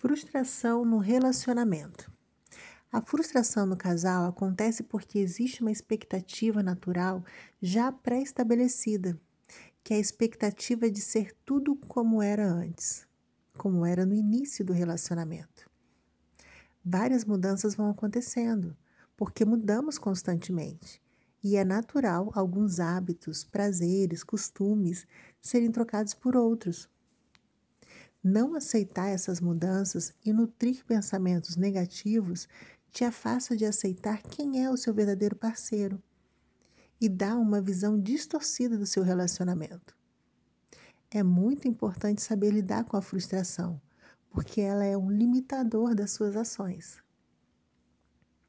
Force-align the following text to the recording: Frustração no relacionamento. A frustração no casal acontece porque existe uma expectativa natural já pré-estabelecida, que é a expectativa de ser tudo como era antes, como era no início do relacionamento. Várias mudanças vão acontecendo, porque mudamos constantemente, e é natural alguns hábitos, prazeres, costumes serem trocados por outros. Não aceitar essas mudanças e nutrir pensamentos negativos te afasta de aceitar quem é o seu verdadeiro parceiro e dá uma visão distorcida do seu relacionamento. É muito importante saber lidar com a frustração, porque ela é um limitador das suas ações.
Frustração 0.00 0.84
no 0.84 0.98
relacionamento. 0.98 2.08
A 2.92 3.02
frustração 3.02 3.66
no 3.66 3.76
casal 3.76 4.28
acontece 4.28 4.84
porque 4.84 5.18
existe 5.18 5.60
uma 5.60 5.72
expectativa 5.72 6.62
natural 6.62 7.24
já 7.60 7.90
pré-estabelecida, 7.90 9.20
que 9.82 9.92
é 9.92 9.96
a 9.96 10.00
expectativa 10.00 10.88
de 10.88 11.00
ser 11.00 11.34
tudo 11.44 11.74
como 11.74 12.22
era 12.22 12.48
antes, 12.48 13.08
como 13.56 13.84
era 13.84 14.06
no 14.06 14.14
início 14.14 14.64
do 14.64 14.72
relacionamento. 14.72 15.68
Várias 16.84 17.24
mudanças 17.24 17.74
vão 17.74 17.90
acontecendo, 17.90 18.76
porque 19.16 19.44
mudamos 19.44 19.98
constantemente, 19.98 21.02
e 21.42 21.56
é 21.56 21.64
natural 21.64 22.30
alguns 22.36 22.78
hábitos, 22.78 23.42
prazeres, 23.42 24.22
costumes 24.22 25.08
serem 25.42 25.72
trocados 25.72 26.14
por 26.14 26.36
outros. 26.36 26.88
Não 28.22 28.54
aceitar 28.54 29.08
essas 29.08 29.40
mudanças 29.40 30.12
e 30.24 30.32
nutrir 30.32 30.84
pensamentos 30.84 31.56
negativos 31.56 32.48
te 32.90 33.04
afasta 33.04 33.56
de 33.56 33.64
aceitar 33.64 34.22
quem 34.22 34.64
é 34.64 34.70
o 34.70 34.76
seu 34.76 34.92
verdadeiro 34.92 35.36
parceiro 35.36 36.02
e 37.00 37.08
dá 37.08 37.36
uma 37.36 37.60
visão 37.60 37.98
distorcida 38.00 38.76
do 38.76 38.86
seu 38.86 39.02
relacionamento. 39.02 39.96
É 41.10 41.22
muito 41.22 41.68
importante 41.68 42.20
saber 42.20 42.50
lidar 42.50 42.84
com 42.84 42.96
a 42.96 43.02
frustração, 43.02 43.80
porque 44.30 44.60
ela 44.60 44.84
é 44.84 44.96
um 44.96 45.10
limitador 45.10 45.94
das 45.94 46.10
suas 46.10 46.36
ações. 46.36 46.98